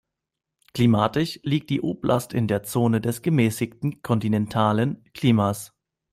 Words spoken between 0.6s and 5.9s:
Klimatisch liegt die Oblast in der Zone des gemäßigten kontinentalen Klimas.